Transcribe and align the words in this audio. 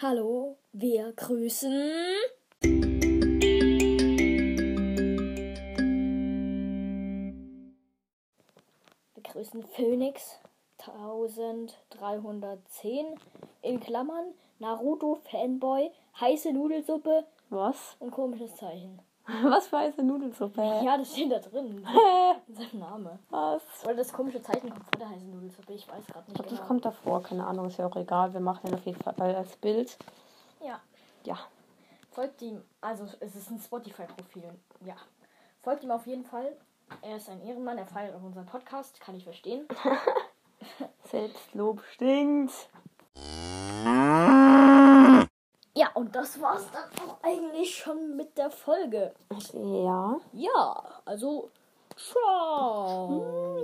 Hallo, 0.00 0.56
wir 0.72 1.12
grüßen. 1.12 1.90
Wir 9.12 9.22
grüßen 9.24 9.64
Phoenix 9.64 10.38
1310 10.78 13.06
in 13.62 13.80
Klammern 13.80 14.34
Naruto 14.60 15.18
Fanboy, 15.28 15.90
heiße 16.20 16.52
Nudelsuppe 16.52 17.24
Was? 17.50 17.96
und 17.98 18.12
komisches 18.12 18.54
Zeichen. 18.54 19.00
Was 19.42 19.68
für 19.68 19.78
heiße 19.78 20.02
Nudelsuppe? 20.02 20.62
Ja, 20.84 20.96
das 20.96 21.12
steht 21.12 21.30
da 21.30 21.38
drin. 21.38 21.86
in 22.48 22.54
seinem 22.54 22.78
Name. 22.80 23.18
Was? 23.30 23.62
Oder 23.84 23.96
das 23.96 24.12
komische 24.12 24.42
Zeichen 24.42 24.70
kommt 24.70 24.84
vor 24.84 24.98
der 24.98 25.10
heißen 25.10 25.30
Nudelsuppe. 25.30 25.74
Ich 25.74 25.86
weiß 25.86 26.06
gerade 26.06 26.20
Ich 26.22 26.28
nicht 26.28 26.34
glaube, 26.34 26.48
genau. 26.48 26.60
das 26.60 26.66
kommt 26.66 26.84
davor. 26.84 27.22
Keine 27.22 27.46
Ahnung, 27.46 27.66
ist 27.66 27.78
ja 27.78 27.86
auch 27.86 27.96
egal. 27.96 28.32
Wir 28.32 28.40
machen 28.40 28.60
den 28.64 28.74
auf 28.74 28.84
jeden 28.86 29.00
Fall 29.02 29.14
als 29.34 29.56
Bild. 29.56 29.98
Ja. 30.64 30.80
Ja. 31.24 31.38
Folgt 32.10 32.40
ihm, 32.42 32.62
also 32.80 33.04
es 33.20 33.36
ist 33.36 33.50
ein 33.50 33.60
Spotify-Profil. 33.60 34.44
Ja. 34.84 34.96
Folgt 35.60 35.84
ihm 35.84 35.90
auf 35.90 36.06
jeden 36.06 36.24
Fall. 36.24 36.56
Er 37.02 37.16
ist 37.16 37.28
ein 37.28 37.42
Ehrenmann, 37.42 37.76
er 37.76 37.86
feiert 37.86 38.16
auch 38.16 38.22
unseren 38.22 38.46
Podcast, 38.46 38.98
kann 39.00 39.14
ich 39.14 39.24
verstehen. 39.24 39.68
Selbstlob 41.04 41.82
stinkt. 41.92 42.52
Ja, 45.74 45.90
und 45.94 46.16
das 46.16 46.40
war's 46.40 46.66
dann 46.72 47.08
auch 47.08 47.22
eigentlich 47.22 47.76
schon 47.76 48.07
der 48.38 48.50
Folge. 48.50 49.12
Ja. 49.52 50.16
Ja, 50.32 50.82
also 51.04 51.50
ciao. 51.96 53.62